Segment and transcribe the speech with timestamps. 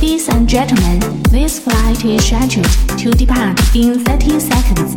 [0.00, 4.96] Ladies and gentlemen, this flight is scheduled to depart in 30 seconds.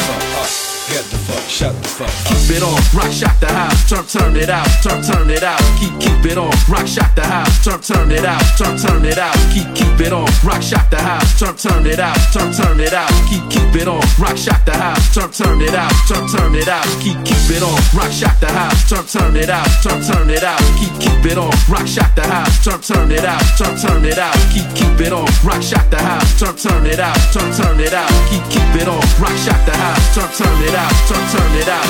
[0.91, 2.27] Get the fuck, shut the fuck up.
[2.27, 5.63] Keep it on, rock shock the house, turn turn it out, turn turn it out.
[5.79, 9.17] Keep keep it on, rock shock the house, turn turn it out, turn turn it
[9.17, 9.31] out.
[9.55, 12.91] Keep keep it on, rock shock the house, turn turn it out, turn turn it
[12.91, 13.07] out.
[13.31, 16.67] Keep keep it on, rock shock the house, turn turn it out, turn turn it
[16.67, 16.83] out.
[16.99, 20.43] Keep keep it on, rock shock the house, turn turn it out, turn turn it
[20.43, 20.59] out.
[20.75, 24.19] Keep keep it on, rock shock the house, turn turn it out, turn turn it
[24.19, 24.35] out.
[24.51, 27.93] Keep keep it on, rock shock the house, turn turn it out, turn turn it
[27.93, 28.11] out.
[28.27, 31.69] Keep keep it on, rock shock the house, turn turn it out, turn turn it
[31.69, 31.85] up.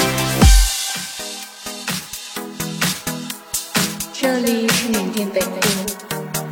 [4.13, 5.57] 这里是缅甸北部，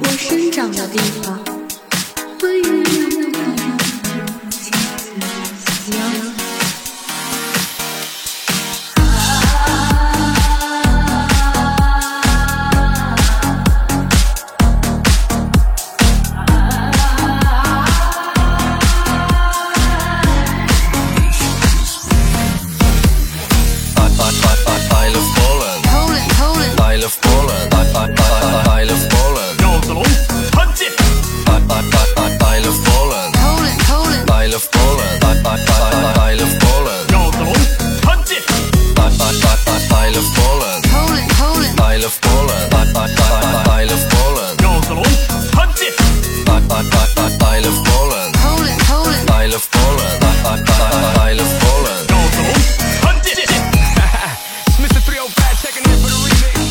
[0.02, 1.59] 我生长的地方。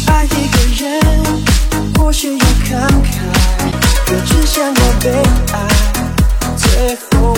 [0.06, 1.00] 爱一个人
[1.98, 5.10] 或许要慷慨也只想要被
[5.52, 5.68] 爱
[6.56, 7.36] 最后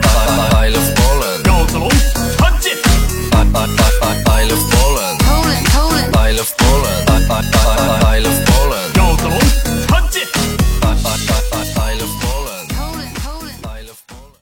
[0.00, 0.43] 吧。